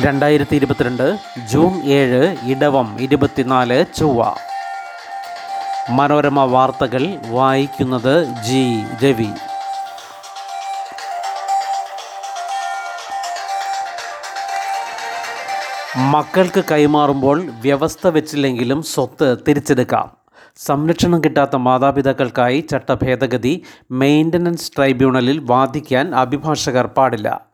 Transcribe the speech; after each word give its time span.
രണ്ടായിരത്തി 0.00 0.56
ഇരുപത്തിരണ്ട് 0.56 1.18
ജൂൺ 1.52 1.82
ഏഴ് 1.84 2.36
ഇടവം 2.42 2.96
ഇരുപത്തിനാല് 3.00 3.84
ചൊവ്വ. 3.96 4.34
മനോരമ 5.90 6.44
വാർത്തകൾ 6.44 7.16
വായിക്കുന്നത് 7.28 8.24
ജി. 8.24 8.82
രവി. 9.04 9.26
മക്കൾക്ക് 15.96 16.64
കൈമാറുമ്പോൾ 16.70 17.50
വ്യവസ്ഥ 17.60 18.06
വെച്ചില്ലെങ്കിലും 18.06 18.82
സ്വത്ത് 18.82 19.36
തിരിച്ചെടുക്കാം. 19.48 20.16
സംരക്ഷണം 20.56 21.24
കിട്ടാത്ത 21.24 21.56
മാതാപിതാക്കൾക്കായി 21.56 22.60
ചട്ടഭേദഗതി 22.60 23.62
മെയിന്റനൻസ് 23.90 24.72
ട്രൈബ്യൂണലിൽ 24.76 25.38
വാദിക്കാൻ 25.38 26.14
അഭിഭാഷകർ 26.14 26.86
പാടില്ല. 26.86 27.47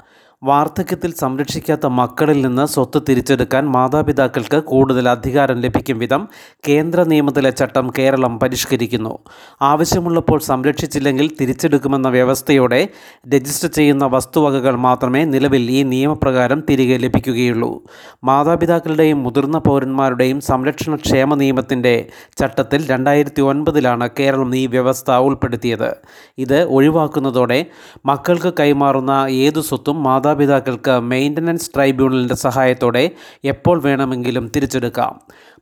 വാർദ്ധക്യത്തിൽ 0.44 1.14
സംരക്ഷിക്കാത്ത 1.14 1.86
മക്കളിൽ 1.86 2.46
നിന്ന് 2.46 2.66
സ്വത്ത് 2.66 3.02
തിരിച്ചെടുക്കാൻ 3.08 3.64
മാതാപിതാക്കൾക്ക് 3.66 4.58
കൂടുതൽ 4.62 5.08
അധികാരം 5.08 5.60
ലഭിക്കും 5.60 5.98
വിധം 5.98 6.28
കേന്ദ്ര 6.68 7.02
നിയമത്തിലെ 7.02 7.50
ചട്ടം 7.50 7.86
കേരളം 7.98 8.40
പരിഷ്കരിക്കുന്നു. 8.40 9.18
ആവശ്യമുള്ളപ്പോൾ 9.62 10.40
സംരക്ഷിച്ചില്ലെങ്കിൽ 10.40 11.30
തിരിച്ചെടുക്കുമെന്ന 11.40 12.08
വ്യവസ്ഥയോടെ 12.08 12.88
രജിസ്റ്റർ 13.34 13.68
ചെയ്യുന്ന 13.68 14.06
വസ്തുവകകൾ 14.06 14.76
മാത്രമേ 14.76 15.24
നിലവിൽ 15.24 15.70
ഈ 15.70 15.82
നിയമപ്രകാരം 15.82 16.62
തിരികെ 16.70 16.96
ലഭിക്കുകയുള്ളൂ. 16.96 17.82
മാതാപിതാക്കളുടെയും 18.24 19.22
മുതിർന്ന 19.22 19.58
പൗരന്മാരുടെയും 19.58 20.40
സംരക്ഷണ 20.40 20.94
ക്ഷേമ 20.96 21.34
നിയമത്തിന്റെ 21.34 21.94
ചട്ടത്തിൽ 22.40 22.86
രണ്ടായിരത്തി 22.90 23.42
ഒൻപതിലാണ് 23.42 24.08
കേരളം 24.18 24.56
ഈ 24.56 24.66
വ്യവസ്ഥ 24.66 25.10
ഉൾപ്പെടുത്തിയത്. 25.10 25.90
ഇത് 26.38 26.62
ഒഴിവാക്കുന്നതോടെ 26.62 27.66
മക്കൾക്ക് 28.06 28.52
കൈമാറുന്ന 28.60 29.26
ഏതു 29.30 29.60
സ്വത്തും 29.60 30.02
മാതാപിതാക്കൾക്ക് 30.34 30.94
മെയിന്റനൻസ് 31.10 31.70
ട്രൈബ്യൂണലിന്റെ 31.74 32.34
സഹായത്തോടെ 32.34 33.02
എപ്പോൾ 33.44 33.76
വേണമെങ്കിലും 33.82 34.44
തിരിച്ചെടുക്കാം. 34.56 35.12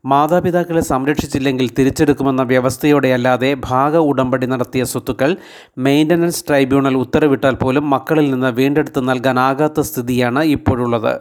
മാതാപിതാക്കളെ 0.05 0.81
സംരക്ഷിച്ചില്ലെങ്കിൽ 0.81 1.67
തിരിച്ചെടുക്കുമെന്ന 1.79 2.43
വ്യവസ്ഥയോടെയല്ലാതെ 2.43 3.51
ഭാഗ 3.65 3.97
ഉടമ്പടി 3.97 4.47
നടത്തിയ 4.47 4.85
സ്വത്തുക്കൾ 4.85 5.37
മെയിന്റനൻസ് 5.79 6.45
ട്രൈബ്യൂണൽ 6.49 6.97
ഉത്തരവിട്ടാൽ 6.97 7.55
പോലും 7.55 7.91
മക്കളിൽ 7.91 8.31
നിന്ന് 8.31 8.53
വീണ്ടെടുത്ത് 8.61 9.09
നൽകാനാകാത്ത 9.09 9.81
സ്ഥിതിയാണ് 9.81 10.43
ഇപ്പോഴുള്ളത്. 10.57 11.15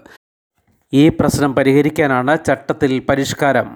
ഈ 0.94 1.10
പ്രശ്നം 1.10 1.56
പരിഹരിക്കാനാണ് 1.56 2.38
ചട്ടത്തിൽ 2.48 2.94
പരിഷ്കാരം. 3.10 3.70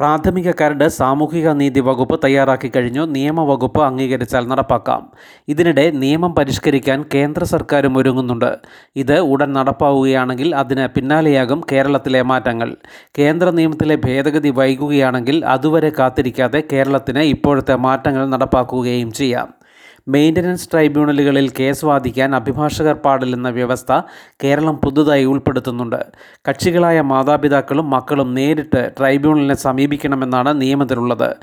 പ്രാഥമിക 0.00 0.50
കരട് 0.50 0.88
സാമൂഹിക 0.88 1.48
നീതി 1.48 1.80
വകുപ്പ് 1.80 2.20
തയ്യാറാക്കി 2.24 2.72
കഴിഞ്ഞു. 2.76 3.06
നിയമവകുപ്പ് 3.06 3.82
അംഗീകരിച്ചാൽ 3.82 4.46
നടപ്പാക്കാം. 4.46 5.12
ഇതിനിടെ 5.48 5.90
നിയമം 5.90 6.34
പരിഷ്കരിക്കാൻ 6.34 7.04
കേന്ദ്ര 7.14 7.44
സർക്കാരും 7.44 7.98
ഒരുങ്ങുന്നുണ്ട്. 7.98 8.56
ഇത് 8.96 9.18
ഉടൻ 9.18 9.52
നടപ്പാവുകയാണെങ്കിൽ 9.52 10.54
അതിന് 10.54 10.88
പിന്നാലെയാകും 10.88 11.60
കേരളത്തിലെ 11.72 12.22
മാറ്റങ്ങൾ. 12.22 12.76
കേന്ദ്ര 13.18 13.50
നിയമത്തിലെ 13.50 13.96
ഭേദഗതി 13.96 14.50
വൈകുകയാണെങ്കിൽ 14.50 15.44
അതുവരെ 15.44 15.92
കാത്തിരിക്കാതെ 15.98 16.62
കേരളത്തിന് 16.72 17.18
ഇപ്പോഴത്തെ 17.18 17.76
മാറ്റങ്ങൾ 17.76 18.26
നടപ്പാക്കുകയും 18.28 19.12
ചെയ്യാം. 19.12 19.63
മെയിന്റനൻസ് 20.08 20.70
ട്രൈബ്യൂണലുകളിൽ 20.72 21.50
കേസ് 21.60 21.84
വാദിക്കാൻ 21.84 22.34
അഭിഭാഷകർ 22.34 22.94
പാടില്ലെന്ന 22.94 23.48
വ്യവസ്ഥ 23.48 24.00
കേരളം 24.44 24.76
പുതുതായി 24.76 25.24
ഉൾപ്പെടുത്തുന്നുണ്ട്. 25.24 26.00
കക്ഷികളായ 26.48 27.00
മാതാപിതാക്കളും 27.00 27.90
മക്കളും 27.90 28.34
നേരിട്ട് 28.34 28.92
ട്രൈബ്യൂണലിനെ 29.00 29.54
സമീപിക്കണമെന്നാണ് 29.54 30.60
നിയമത്തിലുള്ളത്. 30.60 31.36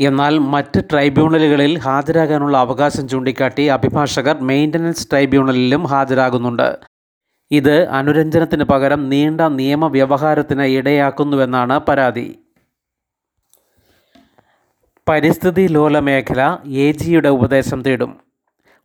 എന്നാൽ 0.00 0.38
മറ്റ് 0.38 0.80
ട്രൈബ്യൂണലുകളിൽ 0.92 1.78
ഹാജരാകാനുള്ള 1.78 2.58
അവകാശം 2.58 3.08
ചൂണ്ടിക്കാട്ടി 3.08 3.62
അഭിഭാഷകർ 3.62 4.38
മെയിന്റനൻസ് 4.40 5.10
ട്രൈബ്യൂണലിലും 5.10 5.84
ഹാജരാകുന്നുണ്ട്. 5.84 6.78
ഇത് 7.50 7.88
അനുരഞ്ജനത്തിന് 7.88 8.64
പകരം 8.64 9.10
നീണ്ട 9.10 9.40
നിയമവ്യവഹാരത്തിന് 9.40 10.62
ഇടയാക്കുന്നുവെന്നാണ് 10.62 11.78
പരാതി. 11.78 12.38
പരിസ്ഥിതി 15.10 15.62
ലോല 15.66 15.98
മേഖല 15.98 16.40
എ 16.82 16.92
ജിയുടെ 16.92 17.30
ഉപദേശം 17.36 17.78
തേടും. 17.82 18.10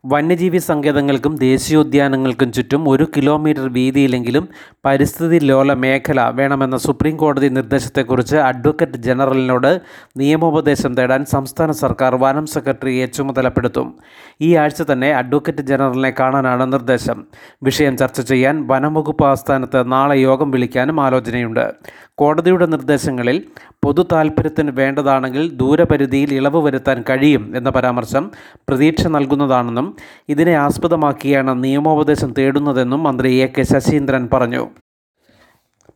വന്യജീവി 0.07 0.57
സങ്കേതങ്ങൾക്കും 0.57 1.35
ദേശീയോദ്യാനങ്ങൾക്കും 1.35 2.51
ചുറ്റും 2.51 2.89
ഒരു 2.89 3.07
കിലോമീറ്റർ 3.17 3.73
വീതിയിലെങ്കിലും 3.73 4.49
പരിസ്ഥിതി 4.85 5.39
ലോല 5.39 5.73
മേഖല 5.73 6.31
വേണമെന്ന 6.35 6.77
സുപ്രീം 6.77 7.17
കോടതി 7.17 7.47
നിർദ്ദേശത്തെക്കുറിച്ച് 7.47 8.35
അഡ്വക്കേറ്റ് 8.35 8.93
ജനറലിനോട് 8.93 9.81
നിയമോപദേശം 10.17 10.95
തേടാൻ 10.95 11.25
സംസ്ഥാന 11.25 11.71
സർക്കാർ 11.71 12.15
വനം 12.15 12.45
സെക്രട്ടറിയെ 12.45 13.05
ചുമതലപ്പെടുത്തും. 13.05 13.95
ഈ 14.41 14.55
ആഴ്ച 14.55 14.81
തന്നെ 14.81 15.13
അഡ്വക്കേറ്റ് 15.13 15.61
ജനറലിനെ 15.61 16.13
കാണാനാണ് 16.19 16.73
നിർദ്ദേശം. 16.73 17.25
വിഷയം 17.63 17.97
ചർച്ച 17.97 18.21
ചെയ്യാൻ 18.21 18.67
വനംവകുപ്പ് 18.67 19.25
ആസ്ഥാനത്ത് 19.25 19.91
നാളെ 19.91 20.15
യോഗം 20.15 20.51
വിളിക്കാനും 20.51 21.01
ആലോചനയുണ്ട്. 21.01 21.73
കോടതിയുടെ 22.15 22.65
നിർദ്ദേശങ്ങളിൽ 22.65 23.43
പൊതു 23.85 24.05
താൽപ്പര്യത്തിന് 24.11 24.71
വേണ്ടതാണെങ്കിൽ 24.71 25.49
ദൂരപരിധിയിൽ 25.53 26.33
ഇളവ് 26.33 26.61
വരുത്താൻ 26.61 27.03
കഴിയും 27.09 27.57
എന്ന 27.57 27.69
പരാമർശം 27.69 28.31
പ്രതീക്ഷ 28.69 29.07
നൽകുന്നതാണെന്നും 29.07 29.94
ഇതിനെ 30.29 30.55
ആസ്പദമാക്കിയാണ് 30.55 31.63
നിയമോപദേശം 31.63 32.33
തേടുന്നതെന്നും 32.37 33.03
മന്ത്രി 33.03 33.33
എ 33.33 33.47
കെ 33.47 33.61
ശശീന്ദ്രൻ 33.61 34.29
പറഞ്ഞു. 34.33 34.67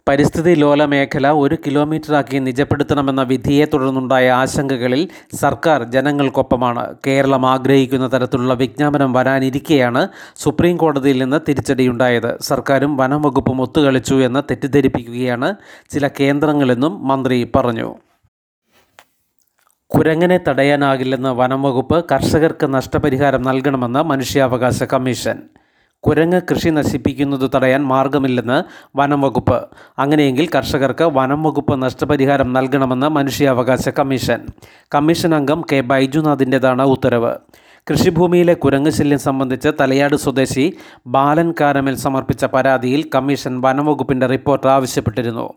പരിസ്ഥിതി 0.09 0.55
ലോല 0.55 0.85
മേഖല 0.85 1.31
ഒരു 1.31 1.55
കിലോമീറ്ററാക്കി 1.55 2.37
നിജപ്പെടുത്തണമെന്ന 2.37 3.21
വിധിയെ 3.21 3.65
തുടർന്നുണ്ടായ 3.65 4.31
ആശങ്കകളിൽ 4.31 5.07
സർക്കാർ 5.33 5.83
ജനങ്ങൾക്കൊപ്പമാണ്. 5.83 6.95
കേരളം 7.07 7.45
ആഗ്രഹിക്കുന്ന 7.45 8.07
തരത്തിലുള്ള 8.13 8.53
വിജ്ഞാപനം 8.53 9.13
വരാനിരിക്കെയാണ് 9.13 10.07
സുപ്രീം 10.35 10.77
കോടതിയിൽ 10.77 11.23
നിന്ന് 11.23 11.39
തിരിച്ചടിയുണ്ടായത്. 11.49 12.37
സർക്കാരും 12.41 12.97
വനം 12.97 13.21
വകുപ്പും 13.21 13.61
ഒത്തുകളിച്ചു 13.61 14.15
എന്ന് 14.15 14.43
തെറ്റിദ്ധരിപ്പിക്കുകയാണ് 14.51 15.55
ചില 15.89 16.07
കേന്ദ്രങ്ങളെന്നും 16.07 17.07
മന്ത്രി 17.07 17.51
പറഞ്ഞു. 17.55 17.95
കുരങ്ങനെ 19.95 20.39
തടയാനാകില്ലെന്ന് 20.47 21.29
വനം 21.29 21.63
വകുപ്പ് 21.63 22.05
കർഷകർക്ക് 22.11 22.73
നഷ്ടപരിഹാരം 22.73 23.41
നൽകണമെന്ന് 23.41 24.03
മനുഷ്യാവകാശ 24.03 24.83
കമ്മീഷൻ. 24.83 25.39
കുരങ്ങ് 25.99 26.41
കൃഷി 26.51 26.69
നശിപ്പിക്കുന്നത് 26.69 27.51
തടയാൻ 27.55 27.83
മാർഗമില്ലെന്ന് 27.83 28.63
വനം 28.97 29.21
വകുപ്പ് 29.21 29.67
അങ്ങനെയെങ്കിൽ 29.99 30.49
കർഷകർക്ക് 30.55 31.03
വനം 31.03 31.43
വകുപ്പ് 31.43 31.81
നഷ്ടപരിഹാരം 31.81 32.53
നൽകണമെന്ന് 32.53 33.07
മനുഷ്യാവകാശ 33.07 33.89
കമ്മീഷൻ. 33.89 34.39
കമ്മീഷൻ 34.95 35.35
അംഗം 35.35 35.65
കെ. 35.71 35.81
ബൈജുനാഥിന്റെതാണ് 35.81 36.81
ഉത്തരവ്. 36.81 37.33
കൃഷിഭൂമിയിലെ 37.91 38.53
കുരങ്ങ് 38.53 38.91
ശല്യം 38.91 39.19
സംബന്ധിച്ച് 39.19 39.69
തലയാട് 39.79 40.15
സ്വദേശി 40.15 40.77
ബാലൻ 41.07 41.53
കാരമൽ 41.61 41.95
സമർപ്പിച്ച 41.95 42.45
പരാതിയിൽ 42.45 43.09
കമ്മീഷൻ 43.15 43.61
വനംവകുപ്പിന്റെ 43.61 44.25
റിപ്പോർട്ട് 44.25 44.67
ആവശ്യപ്പെട്ടിരുന്നു. 44.67 45.53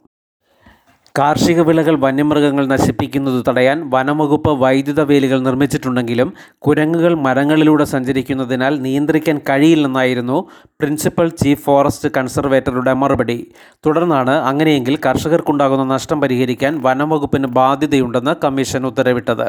കാർഷിക 1.18 1.60
വിളകൾ 1.60 1.94
വന്യമൃഗങ്ങൾ 1.96 2.66
നശിപ്പിക്കുന്നത് 2.66 3.44
തടയാൻ 3.48 3.90
വനംവകുപ്പ് 3.90 4.52
വൈദ്യുത 4.60 5.00
വേലികൾ 5.00 5.38
നിർമ്മിച്ചിട്ടുണ്ടെങ്കിലും 5.40 6.28
കുരങ്ങുകൾ 6.58 7.14
മരങ്ങളിലൂടെ 7.14 7.84
സഞ്ചരിക്കുന്നതിനാൽ 7.84 8.80
നിയന്ത്രിക്കാൻ 8.80 9.38
കഴിയില്ലെന്നായിരുന്നു 9.48 10.38
പ്രിൻസിപ്പൽ 10.80 11.28
ചീഫ് 11.28 11.64
ഫോറസ്റ്റ് 11.64 12.08
കൺസർവേറ്ററുടെ 12.16 12.92
മറുപടി. 12.92 13.38
തുടർന്നാണ് 13.86 14.30
അങ്ങനെയെങ്കിൽ 14.30 14.98
കർഷകർക്കുണ്ടാകുന്ന 15.06 15.84
നഷ്ടം 15.94 16.20
പരിഹരിക്കാൻ 16.20 16.82
വനംവകുപ്പിന് 16.82 17.46
ബാധ്യതയുണ്ടെന്ന് 17.46 18.34
കമ്മീഷൻ 18.44 18.86
ഉത്തരവിട്ടത്. 18.86 19.48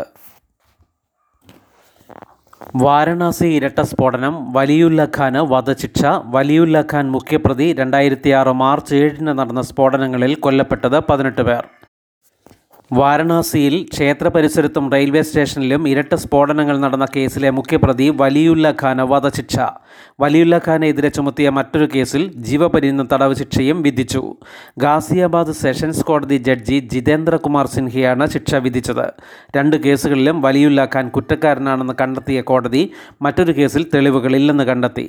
വാരണാസി 2.83 3.47
ഇരട്ട 3.57 3.81
സ്ഫോടനം 3.89 4.35
വലിയുല്ല 4.57 5.01
ഖാന് 5.17 5.41
വധശിക്ഷ 5.53 6.01
വലിയുല്ല 6.35 6.85
ഖാൻ 6.91 7.05
മുഖ്യപ്രതി 7.15 7.67
രണ്ടായിരത്തി 7.79 8.29
ആറ് 8.39 8.53
മാർച്ച് 8.63 8.93
ഏഴിന് 9.03 9.33
നടന്ന 9.39 9.63
സ്ഫോടനങ്ങളിൽ 9.69 10.33
കൊല്ലപ്പെട്ടത് 10.45 10.97
പതിനെട്ട് 11.09 11.43
പേർ. 11.49 11.63
വാരണാസിയിൽ 12.97 13.75
ക്ഷേത്ര 13.93 14.27
പരിസരത്തും 14.27 14.91
റെയിൽവേ 14.91 15.21
സ്റ്റേഷനിലും 15.21 15.87
ഇരട്ട 15.87 16.15
സ്ഫോടനങ്ങൾ 16.15 16.77
നടന്ന 16.77 17.05
കേസിലെ 17.15 17.49
മുഖ്യപ്രതി 17.49 18.09
വലിയുല്ല 18.21 18.71
ഖാന് 18.71 19.01
വധശിക്ഷ. 19.01 19.57
വലിയുല്ല 20.19 20.57
ഖാനെതിരെ 20.67 21.09
ചുമത്തിയ 21.09 21.49
മറ്റൊരു 21.49 21.87
കേസിൽ 21.95 22.33
ജീവപര്യന്തം 22.49 23.09
തടവ് 23.13 23.35
ശിക്ഷയും 23.35 23.81
വിധിച്ചു. 23.81 24.23
ഗാസിയാബാദ് 24.77 25.51
സെഷൻസ് 25.51 26.05
കോടതി 26.05 26.37
ജഡ്ജി 26.37 26.79
ജിതേന്ദ്രകുമാർ 26.93 27.65
സിൻഹയാണ് 27.65 28.27
ശിക്ഷ 28.27 28.55
വിധിച്ചത്. 28.55 29.07
രണ്ട് 29.57 29.77
കേസുകളിലും 29.77 30.41
വലിയുല്ല 30.41 30.85
ഖാൻ 30.95 31.09
കുറ്റക്കാരനാണെന്ന് 31.09 31.93
കണ്ടെത്തിയ 32.01 32.41
കോടതി 32.41 32.91
മറ്റൊരു 33.21 33.51
കേസിൽ 33.51 33.85
തെളിവുകളില്ലെന്ന് 33.95 34.63
കണ്ടെത്തി. 34.63 35.07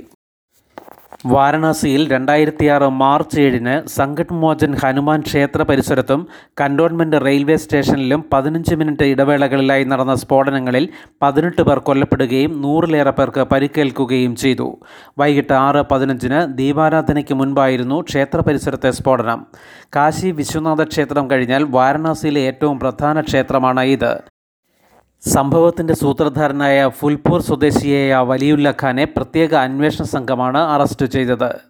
വാരണാസിയിൽ 1.33 2.11
രണ്ടായിരത്തിയാറ് 2.13 2.89
മാർച്ച് 3.03 3.41
ഏഴിന് 3.41 3.89
സംകട്ട് 3.89 4.33
മോചൻ 4.33 4.73
ഹനുമാൻ 4.75 5.21
ക്ഷേത്ര 5.21 5.63
പരിസരത്തും 5.63 6.27
കന്റോൺമെന്റ് 6.61 7.25
റെയിൽവേ 7.25 7.57
സ്റ്റേഷനിലും 7.57 8.25
പതിനഞ്ച് 8.33 8.75
മിനിറ്റ് 8.75 9.05
ഇടവേളകളിലായി 9.05 9.85
നടന്ന 9.85 10.15
സ്ഫോടനങ്ങളിൽ 10.15 10.89
പതിനെട്ട് 11.23 11.63
പേർ 11.63 11.79
കൊല്ലപ്പെടുകയും 11.79 12.63
നൂറിലേറെ 12.63 13.11
പേർക്ക് 13.11 13.41
പരിക്കേൽക്കുകയും 13.41 14.37
ചെയ്തു. 14.37 14.69
വൈകിട്ട് 15.19 15.53
ആറ് 15.53 15.83
പതിനഞ്ചിന് 15.93 16.55
ദീപാരാധനയ്ക്ക് 16.55 17.35
മുൻപായിരുന്നു 17.35 18.01
ക്ഷേത്ര 18.01 18.41
പരിസരത്തെ 18.41 18.91
സ്ഫോടനം. 18.91 19.47
കാശി 19.97 20.31
വിശ്വനാഥ 20.31 20.83
ക്ഷേത്രം 20.85 21.31
കഴിഞ്ഞാൽ 21.31 21.63
വാരണാസിയിലെ 21.79 22.41
ഏറ്റവും 22.41 22.79
പ്രധാന 22.79 23.21
ക്ഷേത്രമാണ് 23.21 23.81
ഇത് 23.81 24.34
സംഭവത്തിന്റെ 25.27 25.95
സൂത്രധാരനായ 25.95 26.89
ഫുൽപൂർ 26.89 27.41
സ്വദേശിയായ 27.41 28.15
വലിയുല്ല 28.15 28.75
ഖാനെ 28.83 29.05
പ്രത്യേക 29.05 29.55
അന്വേഷണ 29.55 30.05
സംഘമാണ് 30.05 30.59
അറസ്റ്റ് 30.59 31.07
ചെയ്തത്. 31.07 31.61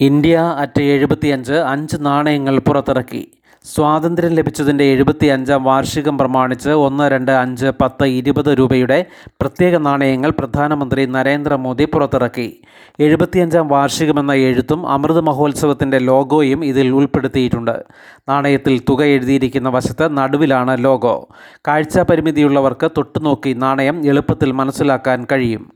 ഇന്ത്യ 0.00 0.54
അറ്റ് 0.58 0.82
എഴുപത്തിയഞ്ച് 0.82 1.52
അഞ്ച് 1.52 1.96
നാണയങ്ങൾ 2.00 2.58
പുറത്തിറക്കി. 2.58 3.32
സ്വാതന്ത്ര്യം 3.74 4.32
ലഭിച്ചതിന്റെ 4.34 4.84
എഴുപത്തി 4.84 5.26
അഞ്ചാം 5.26 5.64
വാർഷികം 5.64 6.18
പ്രമാണിച്ച് 6.18 6.70
ഒന്ന് 6.70 7.10
രണ്ട് 7.10 7.32
അഞ്ച് 7.32 7.66
പത്ത് 7.66 8.04
ഇരുപത് 8.04 8.58
രൂപയുടെ 8.58 9.04
പ്രത്യേക 9.40 9.76
നാണയങ്ങൾ 9.76 10.30
പ്രധാനമന്ത്രി 10.30 11.06
നരേന്ദ്രമോദി 11.06 11.84
പുറത്തിറക്കി. 11.84 12.62
എഴുപത്തിയഞ്ചാം 13.00 13.68
വാർഷികമെന്ന 13.68 14.32
എഴുത്തും 14.32 14.88
അമൃത് 14.88 15.20
മഹോത്സവത്തിന്റെ 15.20 15.98
ലോഗോയും 15.98 16.64
ഇതിൽ 16.64 16.88
ഉൾപ്പെടുത്തിയിട്ടുണ്ട്. 16.88 17.84
നാണയത്തിൽ 18.28 18.78
തുക 18.88 19.04
എഴുതിയിരിക്കുന്ന 19.04 19.68
വശത്ത് 19.68 20.16
നടുവിലാണ് 20.16 20.84
ലോഗോ. 20.84 21.28
കാഴ്ചാ 21.68 22.02
പരിമിതിയുള്ളവർക്ക് 22.02 22.90
തൊട്ടുനോക്കി 22.96 23.52
നാണയം 23.52 24.06
എളുപ്പത്തിൽ 24.06 24.52
മനസ്സിലാക്കാൻ 24.52 25.26
കഴിയും. 25.32 25.72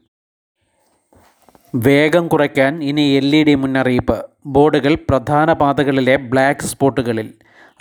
വേഗം 1.75 2.29
കുറയ്ക്കാൻ 2.29 2.85
ഇനി 2.85 3.01
എൽ 3.01 3.37
ഇ 3.37 3.45
ഡി 3.45 3.55
മുന്നറിയിപ്പ്. 3.55 4.25
ബോർഡുകൾ 4.47 4.95
പ്രധാന 4.95 5.53
പാതകളിലെ 5.53 6.17
ബ്ലാക്ക് 6.17 6.61
സ്പോട്ടുകളിൽ. 6.61 7.33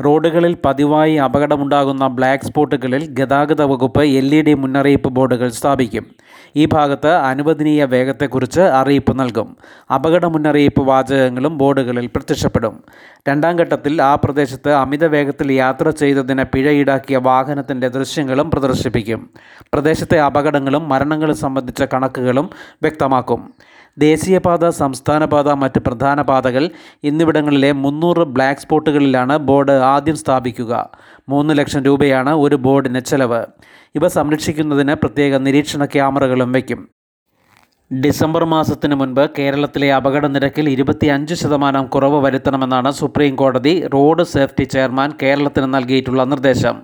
റോഡുകളിൽ 0.01 0.57
പതിവായി 0.65 1.15
അപകടമുണ്ടാകുന്ന 1.15 2.07
ബ്ലാക്ക് 2.07 2.43
സ്പോട്ടുകളിൽ 2.43 3.07
ഗതാഗത 3.09 3.61
വകുപ്പ് 3.61 4.01
എൽ 4.01 4.35
ഇ 4.35 4.41
ഡി 4.41 4.53
മുന്നറിയിപ്പ് 4.53 5.09
ബോർഡുകൾ 5.09 5.49
സ്ഥാപിക്കും. 5.49 6.05
ഈ 6.55 6.65
ഭാഗത്ത് 6.65 7.07
അനുവദനീയ 7.07 7.85
വേഗത്തെക്കുറിച്ച് 7.85 8.61
അറിയിപ്പ് 8.61 9.19
നൽകും. 9.19 9.57
അപകട 9.95 10.25
മുന്നറിയിപ്പ് 10.25 10.81
വാചകങ്ങളും 10.81 11.57
ബോർഡുകളിൽ 11.57 12.07
പ്രത്യക്ഷപ്പെടും. 12.07 12.83
രണ്ടാം 13.29 13.55
ഘട്ടത്തിൽ 13.55 14.01
ആ 14.01 14.15
പ്രദേശത്ത് 14.15 14.69
അമിത 14.69 15.05
വേഗത്തിൽ 15.05 15.51
യാത്ര 15.51 15.89
ചെയ്തതിന് 15.89 16.43
പിഴ 16.43 16.69
ഈടാക്കിയ 16.69 17.17
വാഹനത്തിന്റെ 17.17 17.87
ദൃശ്യങ്ങളും 17.87 18.51
പ്രദർശിപ്പിക്കും. 18.51 19.29
പ്രദേശത്തെ 19.73 20.19
അപകടങ്ങളും 20.19 20.89
മരണങ്ങളും 20.89 21.35
സംബന്ധിച്ച 21.35 21.83
കണക്കുകളും 21.83 22.49
വ്യക്തമാക്കും. 22.81 23.53
ദേശീയപാത 23.97 24.69
സംസ്ഥാനപാത 24.69 25.49
മറ്റ് 25.49 25.79
പ്രധാന 25.79 26.21
പാതകൾ 26.21 26.69
എന്നിവിടങ്ങളിലെ 27.03 27.71
മുന്നൂറ് 27.71 28.17
ബ്ലാക്ക് 28.17 28.61
സ്പോട്ടുകളിലാണ് 28.61 29.37
ബോർഡ് 29.37 29.71
ആദ്യം 29.71 30.15
സ്ഥാപിക്കുക. 30.15 30.89
മൂന്ന് 31.29 31.57
ലക്ഷം 31.57 31.83
രൂപയാണ് 31.83 32.29
ഒരു 32.29 32.55
ബോർഡിന് 32.55 32.99
ചെലവ്. 32.99 33.45
ഇവ 33.95 34.07
സംരക്ഷിക്കുന്നതിന് 34.07 34.93
പ്രത്യേക 34.93 35.35
നിരീക്ഷണ 35.35 35.85
ക്യാമറകളും 35.85 36.51
വയ്ക്കും. 36.51 36.89
ഡിസംബർ 38.03 38.43
മാസത്തിന് 38.43 38.95
മുൻപ് 38.95 39.29
കേരളത്തിലെ 39.39 39.93
അപകട 39.93 40.25
നിരക്കിൽ 40.25 40.69
ഇരുപത്തിയഞ്ച് 40.69 41.33
ശതമാനം 41.33 41.85
കുറവ് 41.85 42.25
വരുത്തണമെന്നാണ് 42.25 42.91
സുപ്രീം 42.91 43.35
കോടതി 43.35 43.87
റോഡ് 43.87 44.23
സേഫ്റ്റി 44.23 44.63
ചെയർമാൻ 44.63 45.13
കേരളത്തിന് 45.21 45.73
നൽകിയിട്ടുള്ള 45.73 46.23
നിർദ്ദേശം. 46.23 46.83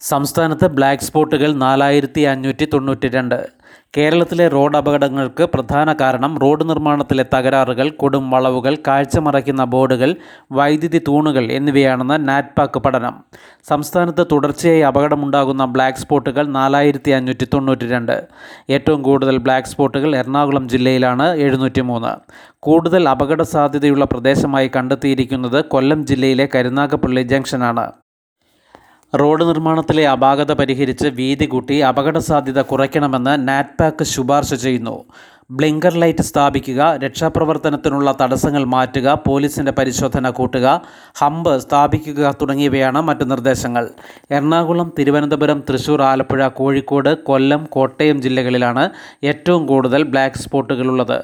സംസ്ഥാനത്ത് 0.00 0.66
ബ്ലാക്ക് 0.66 1.02
സ്പോട്ടുകൾ 1.02 1.52
നാലായിരത്തി 1.52 2.20
അഞ്ഞൂറ്റി 2.20 2.64
തൊണ്ണൂറ്റി 2.64 3.08
രണ്ട് 3.08 3.48
കേരളത്തിലെ 3.96 4.48
റോഡ് 4.48 4.76
അപകടങ്ങൾക്ക് 4.76 5.44
പ്രധാന 5.44 5.92
കാരണം 6.00 6.38
റോഡ് 6.38 6.68
നിർമ്മാണത്തിലെ 6.68 7.24
തകരാറുകൾ 7.34 7.90
കൊടും 7.90 8.30
വളവുകൾ 8.30 8.76
കാഴ്ച 8.86 9.18
മറയ്ക്കുന്ന 9.18 9.64
ബോർഡുകൾ 9.64 10.16
വൈദ്യുതി 10.52 11.00
തൂണുകൾ 11.08 11.52
എന്നിവയാണെന്ന് 11.52 12.28
നാറ്റ്പാക്ക് 12.28 12.78
പഠനം. 12.78 13.14
സംസ്ഥാനത്ത് 13.68 14.26
തുടർച്ചയായി 14.32 14.80
അപകടമുണ്ടാകുന്ന 14.80 15.64
ബ്ലാക്ക് 15.64 15.98
സ്പോട്ടുകൾ 15.98 16.46
നാലായിരത്തി 16.46 17.10
അഞ്ഞൂറ്റി 17.10 17.48
തൊണ്ണൂറ്റി 17.54 17.88
രണ്ട് 17.88 18.16
ഏറ്റവും 18.70 19.02
കൂടുതൽ 19.02 19.36
ബ്ലാക്ക് 19.36 19.68
സ്പോട്ടുകൾ 19.68 20.16
എറണാകുളം 20.16 20.68
ജില്ലയിലാണ് 20.68 21.34
എഴുന്നൂറ്റി 21.36 21.80
മൂന്ന് 21.80 22.12
കൂടുതൽ 22.58 23.08
അപകട 23.08 23.42
സാധ്യതയുള്ള 23.42 24.04
പ്രദേശമായി 24.04 24.70
കണ്ടെത്തിയിരിക്കുന്നത് 24.76 25.64
കൊല്ലം 25.64 26.06
ജില്ലയിലെ 26.06 26.48
കരുനാഗപ്പള്ളി 26.54 27.22
ജംഗ്ഷനാണ്. 27.22 27.86
റോഡ് 29.14 29.44
നിർമ്മാണത്തിലെ 29.48 30.06
അപാകത 30.06 30.52
പരിഹരിച്ച് 30.52 31.08
വീതി 31.08 31.46
കൂട്ടി 31.46 31.76
അപകട 31.80 32.18
സാധ്യത 32.18 32.60
കുറയ്ക്കണമെന്ന് 32.60 33.48
നാറ്റ്പാക്ക് 33.48 34.04
ശുപാർശ 34.04 34.54
ചെയ്യുന്നു. 34.54 35.04
ബ്ലിങ്കർ 35.50 35.92
ലൈറ്റ് 35.92 36.22
സ്ഥാപിക്കുക 36.22 36.80
രക്ഷാപ്രവർത്തനത്തിനുള്ള 37.04 38.14
തടസ്സങ്ങൾ 38.20 38.64
മാറ്റുക 38.64 39.14
പോലീസിന്റെ 39.26 39.72
പരിശോധന 39.72 40.30
കൂട്ടുക 40.30 40.66
ഹമ്പ് 41.20 41.58
സ്ഥാപിക്കുക 41.60 42.34
തുടങ്ങിയവയാണ് 42.40 43.00
മറ്റ് 43.00 43.30
നിർദ്ദേശങ്ങൾ. 43.30 43.88
എറണാകുളം 44.30 44.92
തിരുവനന്തപുരം 44.98 45.60
തൃശൂർ 45.70 46.02
ആലപ്പുഴ 46.02 46.48
കോഴിക്കോട് 46.48 47.12
കൊല്ലം 47.30 47.64
കോട്ടയം 47.64 48.22
ജില്ലകളിലാണ് 48.22 48.90
ഏറ്റവും 49.24 49.66
കൂടുതൽ 49.66 50.02
ബ്ലാക്ക് 50.02 50.36
സ്പോട്ടുകളുള്ളത്. 50.36 51.18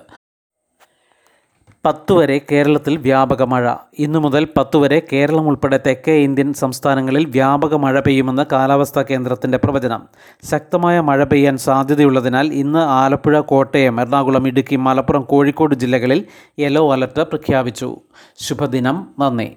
പത്ത് 1.85 2.13
വരെ 2.13 2.41
കേരളത്തിൽ 2.53 2.97
വ്യാപക 2.97 3.43
മഴ. 3.43 3.75
ഇന്നു 3.99 4.19
മുതൽ 4.19 4.49
പത്ത് 4.57 4.77
വരെ 4.77 5.03
കേരളം 5.13 5.49
ഉൾപ്പെടെ 5.49 5.81
തെക്കേ 5.87 6.13
ഇന്ത്യൻ 6.13 6.53
സംസ്ഥാനങ്ങളിൽ 6.53 7.25
വ്യാപക 7.25 7.75
മഴ 7.75 8.01
പെയ്യുമെന്ന് 8.01 8.47
കാലാവസ്ഥാ 8.53 9.03
കേന്ദ്രത്തിന്റെ 9.03 9.59
പ്രവചനം. 9.59 10.03
ശക്തമായ 10.51 11.01
മഴ 11.01 11.25
പെയ്യാൻ 11.25 11.57
സാധ്യതയുള്ളതിനാൽ 11.57 12.47
ഇന്ന് 12.53 12.79
ആലപ്പുഴ 12.79 13.41
കോട്ടയം 13.41 14.01
എറണാകുളം 14.01 14.49
ഇടുക്കി 14.49 14.77
മലപ്പുറം 14.77 15.23
കോഴിക്കോട് 15.23 15.75
ജില്ലകളിൽ 15.75 16.25
യെല്ലോ 16.59 16.93
അലർട്ട് 16.93 17.21
പ്രഖ്യാപിച്ചു. 17.21 17.97
ശുഭദിനം. 18.39 19.07
നന്ദി. 19.19 19.57